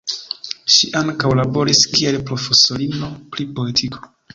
Ŝi 0.75 0.89
ankaŭ 1.01 1.35
laboris 1.41 1.85
kiel 1.95 2.21
profesorino 2.33 3.15
pri 3.33 3.51
poetiko. 3.61 4.09